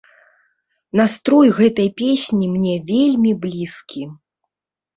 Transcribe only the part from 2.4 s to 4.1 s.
мне вельмі блізкі.